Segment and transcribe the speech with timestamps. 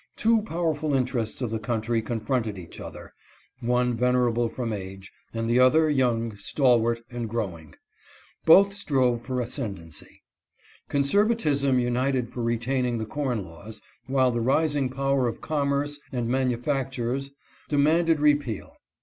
[0.15, 3.13] Two powerful interests of the country confronted each other—
[3.59, 7.75] one venerable from age, and the other young, stalwart, and growing.
[8.43, 10.23] Both strove for ascendancy.
[10.89, 17.29] Conservatism united for retaining the corn laws, while the rising power of commerce and manufactures
[17.69, 18.77] demanded repeal.